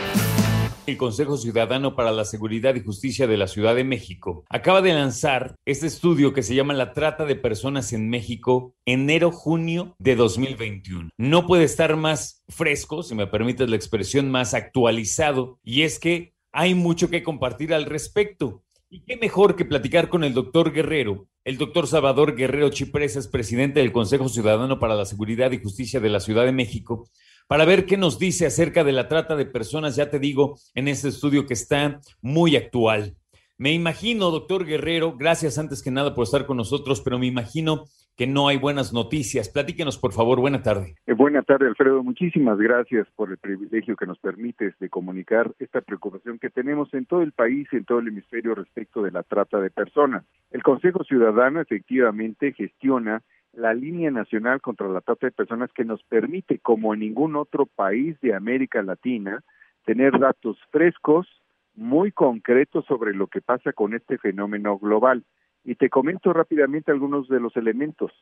El 0.87 0.97
Consejo 0.97 1.37
Ciudadano 1.37 1.97
para 1.97 2.13
la 2.13 2.25
Seguridad 2.25 2.77
y 2.77 2.85
Justicia 2.85 3.27
de 3.27 3.37
la 3.37 3.49
Ciudad 3.49 3.75
de 3.75 3.83
México 3.83 4.45
acaba 4.49 4.83
de 4.83 4.95
lanzar 4.95 5.57
este 5.65 5.89
estudio 5.89 6.33
que 6.33 6.45
se 6.45 6.55
llama 6.55 6.75
La 6.75 6.93
trata 6.93 7.25
de 7.25 7.35
personas 7.35 7.93
en 7.93 8.09
México 8.09 8.77
enero-junio 8.87 9.97
de 9.99 10.15
2021. 10.15 11.11
No 11.19 11.49
puede 11.49 11.65
estar 11.65 11.97
más 11.97 12.45
fresco, 12.49 13.03
si 13.03 13.17
me 13.17 13.27
permites 13.27 13.69
la 13.69 13.75
expresión, 13.75 14.31
más 14.31 14.55
actualizado, 14.55 15.59
y 15.65 15.83
es 15.83 15.99
que 15.99 16.35
hay 16.53 16.77
mucho 16.77 17.11
que 17.11 17.25
compartir 17.25 17.75
al 17.75 17.85
respecto. 17.85 18.63
Y 18.93 19.05
qué 19.05 19.17
mejor 19.17 19.55
que 19.55 19.65
platicar 19.65 20.09
con 20.09 20.25
el 20.25 20.35
doctor 20.35 20.73
Guerrero. 20.73 21.29
El 21.45 21.59
doctor 21.59 21.87
Salvador 21.87 22.35
Guerrero 22.35 22.71
Chipresa 22.71 23.21
es 23.21 23.29
presidente 23.29 23.79
del 23.79 23.93
Consejo 23.93 24.29
Ciudadano 24.29 24.81
para 24.81 24.97
la 24.97 25.05
Seguridad 25.05 25.53
y 25.53 25.63
Justicia 25.63 26.01
de 26.01 26.09
la 26.09 26.19
Ciudad 26.19 26.45
de 26.45 26.51
México, 26.51 27.09
para 27.47 27.65
ver 27.65 27.87
qué 27.87 27.97
nos 27.97 28.19
dice 28.19 28.47
acerca 28.47 28.83
de 28.83 28.91
la 28.91 29.07
trata 29.07 29.37
de 29.37 29.47
personas, 29.47 29.95
ya 29.95 30.11
te 30.11 30.19
digo, 30.19 30.59
en 30.75 30.89
este 30.89 31.07
estudio 31.07 31.47
que 31.47 31.55
está 31.55 32.01
muy 32.21 32.57
actual. 32.57 33.17
Me 33.59 33.73
imagino, 33.73 34.33
doctor 34.33 34.67
Guerrero, 34.67 35.17
gracias 35.17 35.57
antes 35.57 35.83
que 35.83 35.93
nada 35.93 36.13
por 36.13 36.25
estar 36.25 36.45
con 36.45 36.57
nosotros, 36.57 37.01
pero 37.01 37.17
me 37.17 37.29
imagino 37.29 37.85
que 38.17 38.27
no 38.27 38.49
hay 38.49 38.59
buenas 38.59 38.93
noticias. 38.93 39.49
Platíquenos, 39.49 39.99
por 39.99 40.13
favor. 40.13 40.41
Buena 40.41 40.63
tarde. 40.63 40.95
Eh, 41.07 41.15
buena 41.15 41.43
tarde, 41.43 41.67
Alfredo. 41.67 42.03
Muchísimas 42.03 42.59
gracias 42.59 43.09
por 43.17 43.31
el 43.31 43.39
privilegio 43.39 43.97
que 43.97 44.07
nos 44.07 44.19
permites 44.19 44.79
de 44.79 44.89
comunicar 44.89 45.51
esta 45.59 45.81
preocupación 45.81 46.39
que 46.39 46.51
tenemos 46.51 46.93
en 46.95 47.07
todo 47.07 47.23
el 47.23 47.33
país, 47.33 47.67
en 47.73 47.85
todo 47.85 48.01
el 48.01 48.09
hemisferio 48.09 48.55
respecto 48.55 49.03
de 49.03 49.11
la 49.11 49.23
trata 49.23 49.59
de 49.59 49.71
personas. 49.71 50.25
El 50.51 50.63
Consejo 50.63 51.05
Ciudadano 51.05 51.61
efectivamente 51.61 52.53
gestiona 52.53 53.23
la 53.53 53.75
línea 53.75 54.11
nacional 54.11 54.61
contra 54.61 54.89
la 54.89 55.01
trata 55.01 55.27
de 55.27 55.33
personas 55.33 55.71
que 55.73 55.85
nos 55.85 56.03
permite, 56.05 56.59
como 56.59 56.95
en 56.95 57.01
ningún 57.01 57.37
otro 57.37 57.67
país 57.67 58.21
de 58.21 58.35
América 58.35 58.83
Latina, 58.83 59.43
tener 59.85 60.19
datos 60.19 60.57
frescos, 60.71 61.27
muy 61.75 62.13
concreto 62.13 62.83
sobre 62.83 63.15
lo 63.15 63.27
que 63.27 63.41
pasa 63.41 63.73
con 63.73 63.95
este 63.95 64.19
fenómeno 64.19 64.79
global. 64.79 65.25
Y 65.65 65.75
te 65.75 65.91
comento 65.91 66.33
rápidamente 66.33 66.91
algunos 66.91 67.29
de 67.29 67.41
los 67.41 67.57
elementos. 67.57 68.13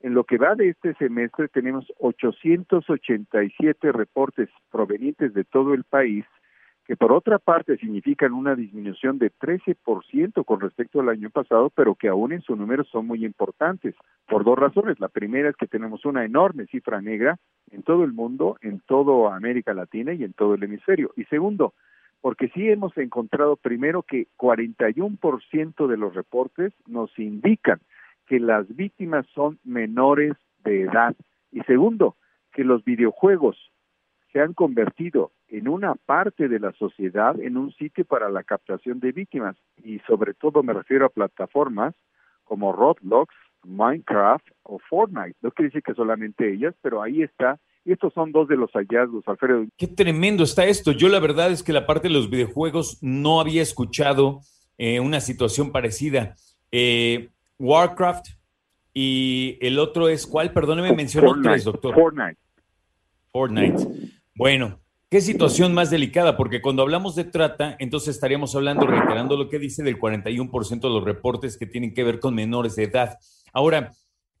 En 0.00 0.14
lo 0.14 0.24
que 0.24 0.36
va 0.36 0.56
de 0.56 0.70
este 0.70 0.94
semestre 0.94 1.48
tenemos 1.48 1.92
887 2.00 3.92
reportes 3.92 4.48
provenientes 4.70 5.32
de 5.32 5.44
todo 5.44 5.74
el 5.74 5.84
país, 5.84 6.24
que 6.86 6.96
por 6.96 7.12
otra 7.12 7.38
parte 7.38 7.76
significan 7.76 8.32
una 8.32 8.56
disminución 8.56 9.18
de 9.18 9.30
13% 9.30 10.44
con 10.44 10.60
respecto 10.60 11.00
al 11.00 11.08
año 11.08 11.30
pasado, 11.30 11.70
pero 11.70 11.94
que 11.94 12.08
aún 12.08 12.32
en 12.32 12.42
su 12.42 12.56
número 12.56 12.82
son 12.84 13.06
muy 13.06 13.24
importantes, 13.24 13.94
por 14.26 14.42
dos 14.42 14.58
razones. 14.58 14.98
La 14.98 15.08
primera 15.08 15.48
es 15.48 15.56
que 15.56 15.68
tenemos 15.68 16.04
una 16.04 16.24
enorme 16.24 16.66
cifra 16.66 17.00
negra 17.00 17.38
en 17.70 17.84
todo 17.84 18.02
el 18.02 18.12
mundo, 18.12 18.56
en 18.60 18.80
toda 18.80 19.36
América 19.36 19.72
Latina 19.72 20.12
y 20.12 20.24
en 20.24 20.32
todo 20.32 20.54
el 20.54 20.64
hemisferio. 20.64 21.12
Y 21.16 21.24
segundo, 21.26 21.74
porque 22.22 22.48
sí 22.54 22.70
hemos 22.70 22.96
encontrado 22.96 23.56
primero 23.56 24.04
que 24.04 24.28
41% 24.38 25.86
de 25.88 25.96
los 25.96 26.14
reportes 26.14 26.72
nos 26.86 27.10
indican 27.18 27.80
que 28.26 28.38
las 28.38 28.74
víctimas 28.74 29.26
son 29.34 29.58
menores 29.64 30.32
de 30.64 30.82
edad 30.82 31.14
y 31.50 31.60
segundo, 31.62 32.16
que 32.52 32.62
los 32.62 32.84
videojuegos 32.84 33.72
se 34.32 34.40
han 34.40 34.54
convertido 34.54 35.32
en 35.48 35.68
una 35.68 35.96
parte 35.96 36.48
de 36.48 36.60
la 36.60 36.72
sociedad, 36.72 37.38
en 37.40 37.56
un 37.56 37.72
sitio 37.72 38.04
para 38.04 38.30
la 38.30 38.44
captación 38.44 39.00
de 39.00 39.10
víctimas 39.10 39.56
y 39.82 39.98
sobre 40.06 40.32
todo 40.32 40.62
me 40.62 40.72
refiero 40.72 41.06
a 41.06 41.10
plataformas 41.10 41.94
como 42.44 42.72
Roblox, 42.72 43.34
Minecraft 43.64 44.46
o 44.62 44.78
Fortnite. 44.78 45.36
No 45.42 45.50
quiere 45.50 45.70
decir 45.70 45.82
que 45.82 45.94
solamente 45.94 46.52
ellas, 46.52 46.74
pero 46.82 47.02
ahí 47.02 47.22
está 47.22 47.58
y 47.84 47.92
estos 47.92 48.12
son 48.14 48.32
dos 48.32 48.48
de 48.48 48.56
los 48.56 48.70
hallazgos, 48.72 49.26
Alfredo. 49.26 49.64
Qué 49.76 49.88
tremendo 49.88 50.44
está 50.44 50.64
esto. 50.66 50.92
Yo 50.92 51.08
la 51.08 51.20
verdad 51.20 51.50
es 51.50 51.62
que 51.62 51.72
la 51.72 51.86
parte 51.86 52.08
de 52.08 52.14
los 52.14 52.30
videojuegos 52.30 52.98
no 53.02 53.40
había 53.40 53.62
escuchado 53.62 54.40
eh, 54.78 55.00
una 55.00 55.20
situación 55.20 55.72
parecida. 55.72 56.36
Eh, 56.70 57.30
Warcraft 57.58 58.26
y 58.94 59.58
el 59.60 59.78
otro 59.78 60.08
es 60.08 60.26
cuál, 60.26 60.52
perdóneme, 60.52 60.92
mencionó 60.92 61.40
tres, 61.42 61.64
doctor. 61.64 61.94
Fortnite. 61.94 62.38
Fortnite. 63.32 63.88
Bueno, 64.34 64.78
qué 65.10 65.20
situación 65.20 65.74
más 65.74 65.90
delicada, 65.90 66.36
porque 66.36 66.60
cuando 66.60 66.82
hablamos 66.82 67.16
de 67.16 67.24
trata, 67.24 67.76
entonces 67.78 68.14
estaríamos 68.14 68.54
hablando, 68.54 68.86
reiterando 68.86 69.36
lo 69.36 69.48
que 69.48 69.58
dice, 69.58 69.82
del 69.82 69.98
41% 69.98 70.80
de 70.80 70.88
los 70.88 71.04
reportes 71.04 71.56
que 71.56 71.66
tienen 71.66 71.94
que 71.94 72.04
ver 72.04 72.20
con 72.20 72.34
menores 72.34 72.76
de 72.76 72.84
edad. 72.84 73.18
Ahora, 73.52 73.92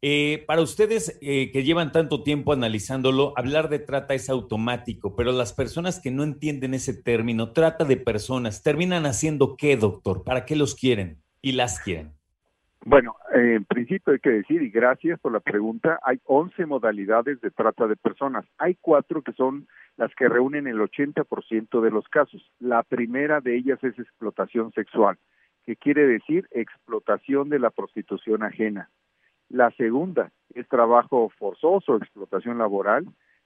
eh, 0.04 0.42
para 0.48 0.62
ustedes 0.62 1.16
eh, 1.22 1.52
que 1.52 1.62
llevan 1.62 1.92
tanto 1.92 2.24
tiempo 2.24 2.52
analizándolo, 2.52 3.32
hablar 3.36 3.68
de 3.68 3.78
trata 3.78 4.14
es 4.14 4.28
automático, 4.28 5.14
pero 5.14 5.30
las 5.30 5.52
personas 5.52 6.00
que 6.00 6.10
no 6.10 6.24
entienden 6.24 6.74
ese 6.74 6.92
término, 6.92 7.52
trata 7.52 7.84
de 7.84 7.96
personas, 7.96 8.64
terminan 8.64 9.06
haciendo 9.06 9.56
qué, 9.56 9.76
doctor? 9.76 10.24
¿Para 10.24 10.44
qué 10.44 10.56
los 10.56 10.74
quieren 10.74 11.18
y 11.40 11.52
las 11.52 11.80
quieren? 11.80 12.14
Bueno, 12.84 13.14
eh, 13.32 13.54
en 13.54 13.64
principio 13.64 14.12
hay 14.12 14.18
que 14.18 14.30
decir, 14.30 14.60
y 14.60 14.70
gracias 14.70 15.20
por 15.20 15.30
la 15.30 15.38
pregunta, 15.38 16.00
hay 16.02 16.18
11 16.24 16.66
modalidades 16.66 17.40
de 17.40 17.52
trata 17.52 17.86
de 17.86 17.94
personas. 17.94 18.44
Hay 18.58 18.76
cuatro 18.80 19.22
que 19.22 19.32
son 19.34 19.68
las 19.96 20.12
que 20.16 20.28
reúnen 20.28 20.66
el 20.66 20.80
80% 20.80 21.80
de 21.80 21.90
los 21.92 22.08
casos. 22.08 22.42
La 22.58 22.82
primera 22.82 23.40
de 23.40 23.56
ellas 23.56 23.78
es 23.84 23.96
explotación 23.96 24.72
sexual, 24.72 25.16
que 25.64 25.76
quiere 25.76 26.08
decir 26.08 26.48
explotación 26.50 27.50
de 27.50 27.60
la 27.60 27.70
prostitución 27.70 28.42
ajena. 28.42 28.90
La 29.52 29.70
segunda 29.72 30.32
es 30.54 30.66
trabajo 30.66 31.30
forzoso, 31.38 31.98
explotación 31.98 32.56
laboral. 32.56 33.04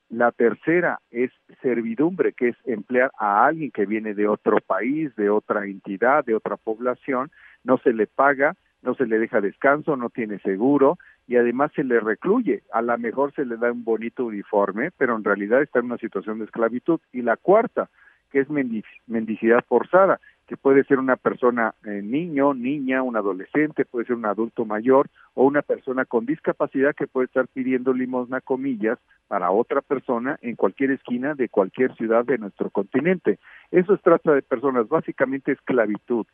La 0.08 0.30
tercera 0.30 1.00
es 1.10 1.32
servidumbre, 1.60 2.32
que 2.32 2.50
es 2.50 2.56
emplear 2.64 3.10
a 3.18 3.44
alguien 3.44 3.72
que 3.72 3.86
viene 3.86 4.14
de 4.14 4.28
otro 4.28 4.58
país, 4.60 5.12
de 5.16 5.30
otra 5.30 5.64
entidad, 5.64 6.24
de 6.24 6.36
otra 6.36 6.56
población, 6.56 7.32
no 7.64 7.78
se 7.78 7.92
le 7.92 8.06
paga, 8.06 8.54
no 8.82 8.94
se 8.94 9.04
le 9.04 9.18
deja 9.18 9.40
descanso, 9.40 9.96
no 9.96 10.08
tiene 10.08 10.38
seguro 10.38 10.96
y 11.26 11.34
además 11.34 11.72
se 11.74 11.82
le 11.82 11.98
recluye. 11.98 12.62
A 12.72 12.82
lo 12.82 12.96
mejor 12.98 13.34
se 13.34 13.44
le 13.44 13.56
da 13.56 13.72
un 13.72 13.82
bonito 13.82 14.26
uniforme, 14.26 14.92
pero 14.96 15.16
en 15.16 15.24
realidad 15.24 15.60
está 15.60 15.80
en 15.80 15.86
una 15.86 15.98
situación 15.98 16.38
de 16.38 16.44
esclavitud. 16.44 17.00
Y 17.10 17.22
la 17.22 17.36
cuarta, 17.36 17.90
que 18.30 18.38
es 18.38 18.48
mendicidad 18.48 19.64
forzada, 19.66 20.20
que 20.46 20.56
puede 20.56 20.84
ser 20.84 20.98
una 20.98 21.16
persona 21.16 21.74
eh, 21.84 22.02
niño, 22.02 22.54
niña, 22.54 23.02
un 23.02 23.16
adolescente, 23.16 23.84
puede 23.84 24.06
ser 24.06 24.16
un 24.16 24.26
adulto 24.26 24.64
mayor 24.64 25.08
o 25.34 25.44
una 25.44 25.62
persona 25.62 26.04
con 26.04 26.24
discapacidad 26.24 26.94
que 26.94 27.06
puede 27.06 27.26
estar 27.26 27.48
pidiendo 27.48 27.92
limosna 27.92 28.40
comillas 28.40 28.98
para 29.28 29.50
otra 29.50 29.80
persona 29.80 30.38
en 30.42 30.54
cualquier 30.54 30.92
esquina 30.92 31.34
de 31.34 31.48
cualquier 31.48 31.94
ciudad 31.96 32.24
de 32.24 32.38
nuestro 32.38 32.70
continente. 32.70 33.38
Eso 33.70 33.94
es 33.94 34.02
trata 34.02 34.32
de 34.32 34.42
personas, 34.42 34.88
básicamente 34.88 35.52
esclavitud, 35.52 36.26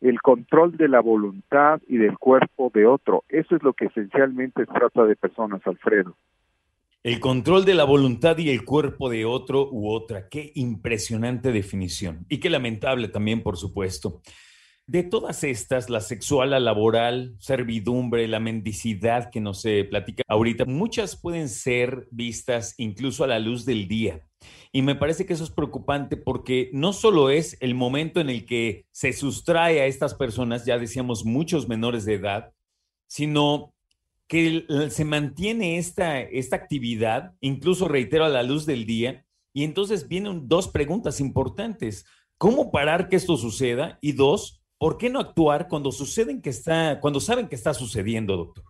el 0.00 0.20
control 0.20 0.76
de 0.76 0.88
la 0.88 1.00
voluntad 1.00 1.80
y 1.86 1.98
del 1.98 2.18
cuerpo 2.18 2.70
de 2.74 2.86
otro. 2.86 3.24
Eso 3.28 3.54
es 3.54 3.62
lo 3.62 3.72
que 3.72 3.86
esencialmente 3.86 4.62
es 4.62 4.68
trata 4.68 5.04
de 5.04 5.14
personas, 5.14 5.64
Alfredo. 5.66 6.16
El 7.02 7.18
control 7.18 7.64
de 7.64 7.72
la 7.72 7.84
voluntad 7.84 8.36
y 8.36 8.50
el 8.50 8.66
cuerpo 8.66 9.08
de 9.08 9.24
otro 9.24 9.70
u 9.72 9.90
otra. 9.90 10.28
Qué 10.28 10.52
impresionante 10.54 11.50
definición. 11.50 12.26
Y 12.28 12.40
qué 12.40 12.50
lamentable 12.50 13.08
también, 13.08 13.42
por 13.42 13.56
supuesto. 13.56 14.20
De 14.86 15.02
todas 15.02 15.42
estas, 15.42 15.88
la 15.88 16.02
sexual, 16.02 16.50
la 16.50 16.60
laboral, 16.60 17.36
servidumbre, 17.38 18.28
la 18.28 18.38
mendicidad 18.38 19.30
que 19.30 19.40
nos 19.40 19.62
se 19.62 19.84
platica 19.84 20.24
ahorita, 20.28 20.66
muchas 20.66 21.16
pueden 21.16 21.48
ser 21.48 22.06
vistas 22.10 22.74
incluso 22.76 23.24
a 23.24 23.28
la 23.28 23.38
luz 23.38 23.64
del 23.64 23.88
día. 23.88 24.26
Y 24.70 24.82
me 24.82 24.94
parece 24.94 25.24
que 25.24 25.32
eso 25.32 25.44
es 25.44 25.50
preocupante 25.50 26.18
porque 26.18 26.68
no 26.74 26.92
solo 26.92 27.30
es 27.30 27.56
el 27.60 27.74
momento 27.74 28.20
en 28.20 28.28
el 28.28 28.44
que 28.44 28.84
se 28.92 29.14
sustrae 29.14 29.80
a 29.80 29.86
estas 29.86 30.12
personas, 30.14 30.66
ya 30.66 30.76
decíamos 30.76 31.24
muchos 31.24 31.66
menores 31.66 32.04
de 32.04 32.14
edad, 32.14 32.52
sino 33.06 33.72
que 34.30 34.64
se 34.90 35.04
mantiene 35.04 35.76
esta, 35.76 36.20
esta 36.20 36.54
actividad, 36.54 37.34
incluso 37.40 37.88
reitero 37.88 38.24
a 38.24 38.28
la 38.28 38.44
luz 38.44 38.64
del 38.64 38.86
día, 38.86 39.24
y 39.52 39.64
entonces 39.64 40.06
vienen 40.06 40.46
dos 40.46 40.68
preguntas 40.68 41.20
importantes. 41.20 42.06
¿Cómo 42.38 42.70
parar 42.70 43.08
que 43.08 43.16
esto 43.16 43.36
suceda? 43.36 43.98
Y 44.00 44.12
dos, 44.12 44.64
¿por 44.78 44.98
qué 44.98 45.10
no 45.10 45.18
actuar 45.18 45.66
cuando 45.66 45.90
suceden 45.90 46.40
que 46.40 46.50
está, 46.50 47.00
cuando 47.00 47.18
saben 47.18 47.48
que 47.48 47.56
está 47.56 47.74
sucediendo, 47.74 48.36
doctor? 48.36 48.64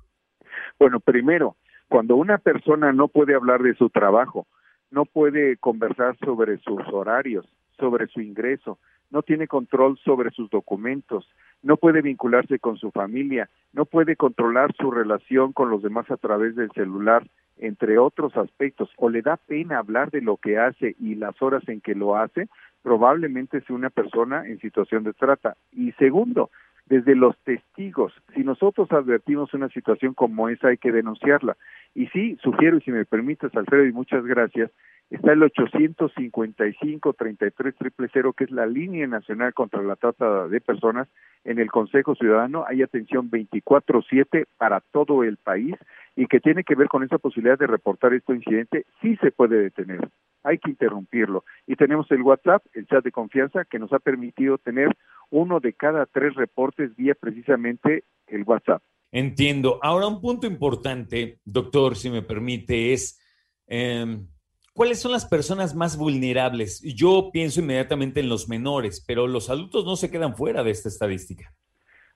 Bueno, 0.79 0.99
primero, 0.99 1.59
cuando 1.91 2.17
una 2.17 2.39
persona 2.39 2.95
no 2.95 3.09
puede 3.09 3.35
hablar 3.35 3.63
de 3.63 3.75
su 3.75 3.91
trabajo, 3.91 4.47
no 4.91 5.05
puede 5.05 5.57
conversar 5.57 6.17
sobre 6.19 6.59
sus 6.59 6.81
horarios, 6.93 7.47
sobre 7.79 8.07
su 8.09 8.21
ingreso, 8.21 8.79
no 9.11 9.23
tiene 9.23 9.49
control 9.49 9.99
sobre 9.99 10.31
sus 10.31 10.51
documentos, 10.51 11.29
no 11.63 11.77
puede 11.77 12.01
vincularse 12.03 12.59
con 12.59 12.77
su 12.77 12.91
familia, 12.91 13.49
no 13.73 13.85
puede 13.85 14.17
controlar 14.17 14.75
su 14.77 14.91
relación 14.91 15.53
con 15.53 15.71
los 15.71 15.83
demás 15.83 16.11
a 16.11 16.17
través 16.17 16.55
del 16.57 16.71
celular, 16.73 17.27
entre 17.59 17.99
otros 17.99 18.37
aspectos, 18.37 18.89
o 18.97 19.11
le 19.11 19.23
da 19.23 19.37
pena 19.37 19.79
hablar 19.79 20.11
de 20.11 20.23
lo 20.23 20.37
que 20.37 20.59
hace 20.59 20.97
y 20.99 21.17
las 21.17 21.41
horas 21.43 21.69
en 21.69 21.81
que 21.81 21.95
lo 21.95 22.17
hace, 22.17 22.49
probablemente 22.83 23.61
sea 23.61 23.77
una 23.77 23.91
persona 23.91 24.47
en 24.47 24.59
situación 24.61 25.05
de 25.05 25.13
trata. 25.13 25.57
Y 25.73 25.93
segundo, 25.93 26.51
desde 26.91 27.15
los 27.15 27.39
testigos. 27.45 28.13
Si 28.35 28.43
nosotros 28.43 28.91
advertimos 28.91 29.55
una 29.55 29.69
situación 29.69 30.13
como 30.13 30.49
esa, 30.49 30.67
hay 30.69 30.77
que 30.77 30.91
denunciarla. 30.91 31.57
Y 31.95 32.09
sí, 32.09 32.37
sugiero, 32.43 32.79
y 32.79 32.81
si 32.81 32.91
me 32.91 33.05
permites, 33.05 33.55
Alfredo, 33.55 33.87
y 33.87 33.93
muchas 33.93 34.27
gracias, 34.27 34.73
está 35.09 35.33
el 35.33 35.43
855-3300, 35.43 38.35
que 38.35 38.45
es 38.45 38.51
la 38.51 38.67
línea 38.67 39.07
nacional 39.07 39.55
contra 39.55 39.83
la 39.83 39.95
trata 39.95 40.49
de 40.49 40.61
personas 40.61 41.07
en 41.45 41.61
el 41.61 41.71
Consejo 41.71 42.17
Ciudadano. 42.17 42.65
Hay 42.67 42.83
atención 42.83 43.31
24-7 43.31 44.47
para 44.59 44.81
todo 44.81 45.23
el 45.23 45.37
país 45.37 45.77
y 46.17 46.27
que 46.27 46.41
tiene 46.41 46.65
que 46.65 46.75
ver 46.75 46.89
con 46.89 47.05
esa 47.05 47.19
posibilidad 47.19 47.57
de 47.57 47.69
reportar 47.69 48.15
este 48.15 48.35
incidente, 48.35 48.85
sí 49.01 49.15
se 49.19 49.31
puede 49.31 49.63
detener. 49.63 50.09
Hay 50.43 50.59
que 50.59 50.71
interrumpirlo. 50.71 51.45
Y 51.69 51.77
tenemos 51.77 52.11
el 52.11 52.23
WhatsApp, 52.23 52.65
el 52.73 52.87
chat 52.87 53.05
de 53.05 53.13
confianza, 53.13 53.65
que 53.65 53.79
nos 53.79 53.93
ha 53.93 54.01
permitido 54.01 54.59
tener 54.59 54.97
uno 55.31 55.61
de 55.61 55.73
cada 55.73 56.07
tres 56.07 56.35
reportes 56.35 56.95
vía 56.97 57.15
precisamente 57.15 58.05
el 58.27 58.43
WhatsApp. 58.45 58.83
Entiendo. 59.13 59.79
Ahora, 59.83 60.07
un 60.07 60.21
punto 60.21 60.47
importante, 60.47 61.39
doctor, 61.45 61.97
si 61.97 62.11
me 62.11 62.23
permite, 62.23 62.93
es 62.93 63.21
em, 63.67 64.27
cuáles 64.73 65.01
son 65.01 65.13
las 65.13 65.27
personas 65.27 65.75
más 65.75 65.97
vulnerables. 65.97 66.83
Yo 66.83 67.31
pienso 67.33 67.61
inmediatamente 67.61 68.21
en 68.21 68.29
los 68.29 68.49
menores, 68.49 69.05
pero 69.07 69.27
los 69.27 69.51
adultos 69.51 69.85
no 69.85 69.97
se 69.97 70.11
quedan 70.11 70.37
fuera 70.37 70.63
de 70.63 70.71
esta 70.71 70.89
estadística. 70.89 71.53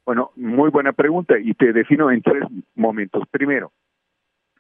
Bueno, 0.05 0.33
muy 0.37 0.71
buena 0.71 0.93
pregunta 0.93 1.39
y 1.39 1.55
te 1.55 1.73
defino 1.73 2.11
en 2.11 2.23
tres 2.23 2.45
momentos. 2.75 3.25
Primero, 3.31 3.73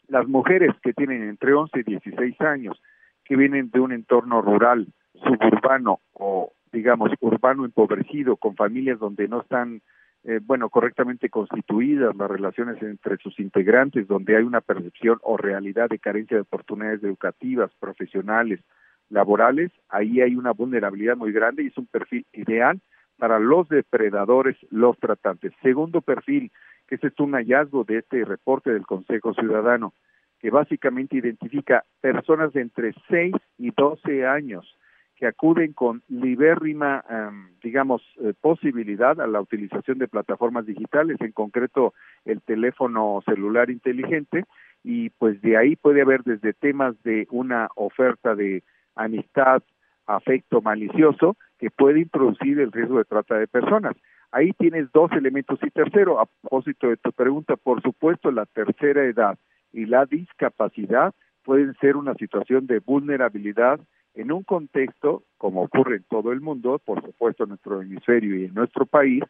las 0.09 0.27
mujeres 0.27 0.71
que 0.83 0.93
tienen 0.93 1.29
entre 1.29 1.53
11 1.53 1.81
y 1.81 1.83
16 1.83 2.41
años, 2.41 2.81
que 3.25 3.37
vienen 3.37 3.71
de 3.71 3.81
un 3.81 3.93
entorno 3.93 4.43
rural, 4.43 4.89
suburbano 5.15 6.01
o 6.13 6.53
digamos, 6.75 7.13
urbano 7.21 7.65
empobrecido, 7.65 8.37
con 8.37 8.57
familias 8.57 8.99
donde 8.99 9.29
no 9.29 9.41
están, 9.43 9.81
eh, 10.25 10.41
bueno, 10.43 10.69
correctamente 10.69 11.31
constituidas 11.31 12.15
las 12.17 12.31
relaciones 12.31 12.83
entre 12.83 13.17
sus 13.19 13.39
integrantes, 13.39 14.09
donde 14.09 14.37
hay 14.37 14.43
una 14.43 14.61
percepción 14.61 15.19
o 15.23 15.37
realidad 15.37 15.89
de 15.89 16.01
carencia 16.01 16.37
de 16.37 16.43
oportunidades 16.43 17.03
educativas, 17.03 17.71
profesionales, 17.79 18.61
laborales, 19.09 19.71
ahí 19.89 20.21
hay 20.21 20.35
una 20.35 20.51
vulnerabilidad 20.53 21.17
muy 21.17 21.33
grande 21.33 21.63
y 21.63 21.69
es 21.69 21.79
un 21.79 21.87
perfil 21.87 22.27
ideal 22.33 22.81
para 23.19 23.39
los 23.39 23.69
depredadores, 23.69 24.57
los 24.71 24.99
tratantes. 24.99 25.53
Segundo 25.63 26.01
perfil, 26.01 26.51
que 26.89 26.97
ese 26.97 27.07
es 27.07 27.21
un 27.21 27.33
hallazgo 27.33 27.85
de 27.85 27.99
este 27.99 28.25
reporte 28.25 28.73
del 28.73 28.87
Consejo 28.87 29.33
Ciudadano, 29.35 29.95
que 30.41 30.51
básicamente 30.51 31.17
identifica 31.17 31.85
personas 32.01 32.53
de 32.53 32.63
entre 32.63 32.95
6 33.09 33.35
y 33.59 33.71
12 33.71 34.27
años 34.27 34.77
que 35.25 35.29
acuden 35.29 35.73
con 35.73 36.03
libérrima, 36.11 37.03
em, 37.09 37.49
digamos, 37.63 38.03
eh, 38.21 38.35
posibilidad 38.39 39.19
a 39.23 39.27
la 39.27 39.41
utilización 39.41 39.97
de 39.97 40.07
plataformas 40.07 40.67
digitales, 40.67 41.19
en 41.23 41.33
concreto 41.33 41.95
el 42.27 42.43
teléfono 42.43 43.23
celular 43.25 43.71
inteligente, 43.71 44.45
y 44.83 45.09
pues 45.09 45.41
de 45.41 45.57
ahí 45.57 45.77
puede 45.77 46.03
haber 46.03 46.25
desde 46.25 46.53
temas 46.53 46.95
de 47.05 47.27
una 47.31 47.69
oferta 47.75 48.35
de 48.35 48.65
amistad, 48.97 49.63
afecto 50.07 50.61
malicioso, 50.61 51.39
que 51.59 51.71
puede 51.71 52.01
introducir 52.01 52.61
el 52.61 52.71
riesgo 52.71 52.99
de 52.99 53.07
trata 53.07 53.39
de 53.39 53.47
personas. 53.47 53.97
Ahí 54.31 54.53
tienes 54.53 54.93
dos 54.93 55.11
elementos. 55.13 55.59
Y 55.63 55.71
tercero, 55.71 56.21
a 56.21 56.27
propósito 56.27 56.89
de 56.89 56.99
tu 56.99 57.13
pregunta, 57.13 57.57
por 57.57 57.81
supuesto, 57.81 58.31
la 58.31 58.45
tercera 58.45 59.03
edad 59.05 59.39
y 59.73 59.87
la 59.87 60.05
discapacidad 60.05 61.15
pueden 61.45 61.75
ser 61.81 61.97
una 61.97 62.13
situación 62.13 62.67
de 62.67 62.81
vulnerabilidad 62.81 63.81
en 64.15 64.33
un 64.33 64.43
contexto, 64.43 65.25
como 65.37 65.63
ocurre 65.63 65.97
en 65.97 66.05
todo 66.05 66.33
el 66.33 66.41
mundo, 66.41 66.79
por 66.79 67.05
supuesto 67.05 67.45
en 67.45 67.51
nuestro 67.51 67.83
hemisferio 67.83 68.37
y 68.37 68.45
en 68.45 68.55
nuestro 68.55 68.87
país, 68.87 69.23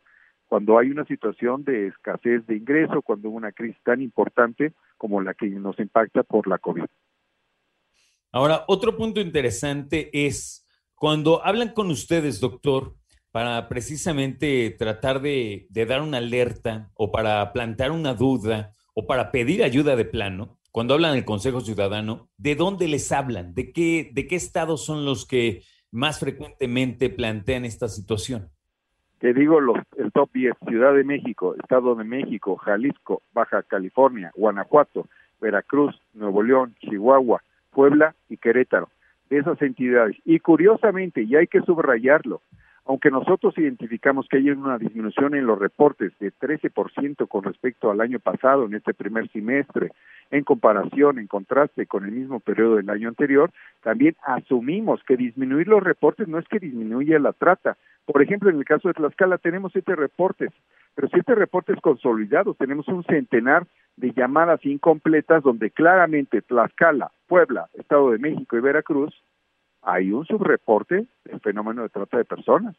cuando 0.46 0.78
hay 0.78 0.90
una 0.90 1.04
situación 1.06 1.64
de 1.64 1.88
escasez 1.88 2.46
de 2.46 2.56
ingreso, 2.56 3.02
cuando 3.02 3.30
una 3.30 3.52
crisis 3.52 3.82
tan 3.82 4.02
importante 4.02 4.72
como 4.98 5.20
la 5.20 5.34
que 5.34 5.46
nos 5.48 5.78
impacta 5.78 6.22
por 6.22 6.46
la 6.46 6.58
COVID. 6.58 6.84
Ahora, 8.30 8.64
otro 8.68 8.96
punto 8.96 9.20
interesante 9.20 10.10
es 10.12 10.66
cuando 10.94 11.44
hablan 11.44 11.70
con 11.70 11.90
ustedes, 11.90 12.40
doctor, 12.40 12.94
para 13.30 13.68
precisamente 13.68 14.70
tratar 14.78 15.20
de, 15.20 15.66
de 15.70 15.86
dar 15.86 16.02
una 16.02 16.18
alerta 16.18 16.90
o 16.94 17.10
para 17.10 17.52
plantar 17.52 17.90
una 17.90 18.14
duda 18.14 18.74
o 18.94 19.06
para 19.06 19.32
pedir 19.32 19.64
ayuda 19.64 19.96
de 19.96 20.04
plano, 20.04 20.58
cuando 20.74 20.94
hablan 20.94 21.14
del 21.14 21.24
Consejo 21.24 21.60
Ciudadano, 21.60 22.26
¿de 22.36 22.56
dónde 22.56 22.88
les 22.88 23.12
hablan? 23.12 23.54
¿De 23.54 23.70
qué, 23.70 24.10
de 24.12 24.26
qué 24.26 24.34
estados 24.34 24.84
son 24.84 25.04
los 25.04 25.24
que 25.24 25.62
más 25.92 26.18
frecuentemente 26.18 27.10
plantean 27.10 27.64
esta 27.64 27.86
situación? 27.86 28.48
Te 29.20 29.32
digo 29.32 29.60
los, 29.60 29.78
el 29.96 30.10
top 30.10 30.30
10, 30.34 30.52
Ciudad 30.66 30.92
de 30.92 31.04
México, 31.04 31.54
Estado 31.54 31.94
de 31.94 32.02
México, 32.02 32.56
Jalisco, 32.56 33.22
Baja 33.32 33.62
California, 33.62 34.32
Guanajuato, 34.34 35.06
Veracruz, 35.40 35.94
Nuevo 36.12 36.42
León, 36.42 36.74
Chihuahua, 36.80 37.40
Puebla 37.70 38.16
y 38.28 38.36
Querétaro, 38.36 38.88
de 39.30 39.38
esas 39.38 39.62
entidades. 39.62 40.16
Y 40.24 40.40
curiosamente, 40.40 41.22
y 41.22 41.36
hay 41.36 41.46
que 41.46 41.60
subrayarlo, 41.60 42.40
aunque 42.86 43.10
nosotros 43.10 43.56
identificamos 43.56 44.28
que 44.28 44.36
hay 44.36 44.50
una 44.50 44.78
disminución 44.78 45.34
en 45.34 45.46
los 45.46 45.58
reportes 45.58 46.12
de 46.18 46.32
13% 46.32 47.26
con 47.28 47.44
respecto 47.44 47.90
al 47.90 48.00
año 48.00 48.18
pasado 48.18 48.66
en 48.66 48.74
este 48.74 48.92
primer 48.92 49.28
semestre, 49.30 49.92
en 50.30 50.44
comparación, 50.44 51.18
en 51.18 51.26
contraste 51.26 51.86
con 51.86 52.04
el 52.04 52.12
mismo 52.12 52.40
periodo 52.40 52.76
del 52.76 52.90
año 52.90 53.08
anterior, 53.08 53.50
también 53.82 54.16
asumimos 54.22 55.02
que 55.04 55.16
disminuir 55.16 55.66
los 55.66 55.82
reportes 55.82 56.28
no 56.28 56.38
es 56.38 56.46
que 56.48 56.58
disminuya 56.58 57.18
la 57.18 57.32
trata. 57.32 57.76
Por 58.04 58.20
ejemplo, 58.22 58.50
en 58.50 58.58
el 58.58 58.64
caso 58.66 58.88
de 58.88 58.94
Tlaxcala 58.94 59.38
tenemos 59.38 59.72
siete 59.72 59.96
reportes, 59.96 60.50
pero 60.94 61.08
siete 61.08 61.34
reportes 61.34 61.80
consolidados, 61.80 62.58
tenemos 62.58 62.86
un 62.88 63.02
centenar 63.04 63.66
de 63.96 64.12
llamadas 64.12 64.64
incompletas 64.66 65.42
donde 65.42 65.70
claramente 65.70 66.42
Tlaxcala, 66.42 67.10
Puebla, 67.28 67.68
Estado 67.78 68.10
de 68.10 68.18
México 68.18 68.58
y 68.58 68.60
Veracruz 68.60 69.14
hay 69.84 70.10
un 70.10 70.24
subreporte 70.26 71.06
del 71.24 71.40
fenómeno 71.40 71.82
de 71.82 71.88
trata 71.88 72.18
de 72.18 72.24
personas. 72.24 72.76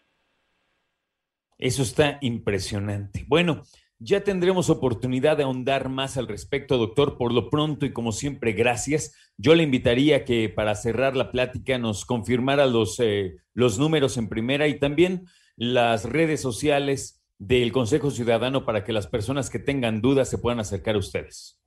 Eso 1.57 1.83
está 1.83 2.17
impresionante. 2.21 3.25
Bueno, 3.27 3.61
ya 3.99 4.23
tendremos 4.23 4.69
oportunidad 4.69 5.37
de 5.37 5.43
ahondar 5.43 5.87
más 5.87 6.17
al 6.17 6.27
respecto, 6.27 6.77
doctor. 6.77 7.17
Por 7.17 7.33
lo 7.33 7.49
pronto 7.49 7.85
y 7.85 7.93
como 7.93 8.11
siempre, 8.11 8.51
gracias. 8.51 9.15
Yo 9.37 9.55
le 9.55 9.63
invitaría 9.63 10.25
que 10.25 10.49
para 10.49 10.75
cerrar 10.75 11.15
la 11.15 11.31
plática 11.31 11.77
nos 11.77 12.05
confirmara 12.05 12.65
los, 12.65 12.99
eh, 12.99 13.37
los 13.53 13.79
números 13.79 14.17
en 14.17 14.27
primera 14.27 14.67
y 14.67 14.79
también 14.79 15.27
las 15.55 16.09
redes 16.09 16.41
sociales 16.41 17.25
del 17.37 17.71
Consejo 17.71 18.11
Ciudadano 18.11 18.65
para 18.65 18.83
que 18.83 18.93
las 18.93 19.07
personas 19.07 19.49
que 19.49 19.59
tengan 19.59 20.01
dudas 20.01 20.29
se 20.29 20.37
puedan 20.37 20.59
acercar 20.59 20.95
a 20.95 20.99
ustedes. 20.99 21.61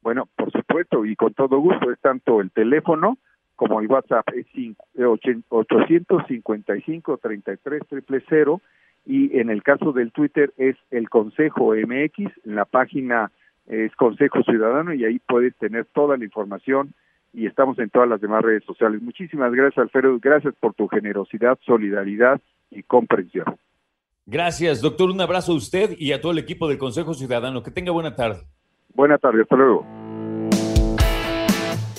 Bueno, 0.00 0.28
por 0.36 0.52
supuesto 0.52 1.04
y 1.04 1.16
con 1.16 1.34
todo 1.34 1.58
gusto 1.58 1.90
es 1.90 1.98
tanto 2.00 2.40
el 2.40 2.52
teléfono 2.52 3.18
como 3.56 3.80
el 3.80 3.86
WhatsApp 3.86 4.26
es 4.34 4.46
855 4.98 7.18
33 7.18 7.82
000 8.28 8.60
y 9.06 9.38
en 9.38 9.50
el 9.50 9.62
caso 9.62 9.92
del 9.92 10.12
Twitter 10.12 10.52
es 10.56 10.76
el 10.90 11.10
Consejo 11.10 11.74
MX, 11.74 12.32
en 12.44 12.54
la 12.54 12.64
página 12.64 13.30
es 13.66 13.94
Consejo 13.96 14.42
Ciudadano 14.42 14.94
y 14.94 15.04
ahí 15.04 15.20
puedes 15.26 15.54
tener 15.56 15.86
toda 15.86 16.16
la 16.16 16.24
información 16.24 16.94
y 17.32 17.46
estamos 17.46 17.78
en 17.78 17.90
todas 17.90 18.08
las 18.08 18.20
demás 18.20 18.42
redes 18.42 18.64
sociales. 18.64 19.02
Muchísimas 19.02 19.52
gracias 19.52 19.78
Alfredo, 19.78 20.18
gracias 20.20 20.54
por 20.58 20.74
tu 20.74 20.88
generosidad, 20.88 21.58
solidaridad 21.64 22.40
y 22.70 22.82
comprensión. 22.82 23.56
Gracias, 24.26 24.80
doctor. 24.80 25.10
Un 25.10 25.20
abrazo 25.20 25.52
a 25.52 25.56
usted 25.56 25.90
y 25.98 26.12
a 26.12 26.20
todo 26.20 26.32
el 26.32 26.38
equipo 26.38 26.66
del 26.66 26.78
Consejo 26.78 27.12
Ciudadano. 27.12 27.62
Que 27.62 27.70
tenga 27.70 27.92
buena 27.92 28.16
tarde. 28.16 28.40
Buena 28.94 29.18
tarde, 29.18 29.42
hasta 29.42 29.56
luego. 29.56 30.03